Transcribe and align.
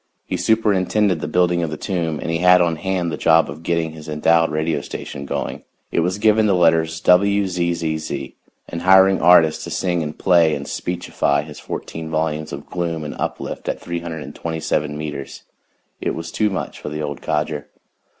He 0.25 0.35
superintended 0.35 1.21
the 1.21 1.27
building 1.27 1.61
of 1.61 1.69
the 1.69 1.77
tomb 1.77 2.19
and 2.19 2.31
he 2.31 2.39
had 2.39 2.59
on 2.59 2.77
hand 2.77 3.11
the 3.11 3.17
job 3.17 3.51
of 3.51 3.61
getting 3.61 3.91
his 3.91 4.09
endowed 4.09 4.49
radio 4.49 4.81
station 4.81 5.27
going 5.27 5.63
it 5.91 5.99
was 5.99 6.17
given 6.17 6.47
the 6.47 6.55
letters 6.55 6.99
WZZZ 7.03 8.33
and 8.67 8.81
hiring 8.81 9.21
artists 9.21 9.63
to 9.65 9.69
sing 9.69 10.01
and 10.01 10.17
play 10.17 10.55
and 10.55 10.67
speechify 10.67 11.43
his 11.43 11.59
fourteen 11.59 12.09
volumes 12.09 12.51
of 12.51 12.65
gloom 12.65 13.03
and 13.03 13.13
uplift 13.19 13.69
at 13.69 13.79
327 13.79 14.97
meters, 14.97 15.43
and 16.01 16.07
it 16.07 16.15
was 16.15 16.31
too 16.31 16.49
much 16.49 16.79
for 16.81 16.89
the 16.89 17.03
old 17.03 17.21
codger. 17.21 17.67